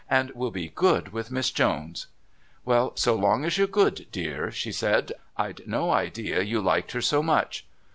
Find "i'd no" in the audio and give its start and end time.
5.37-5.91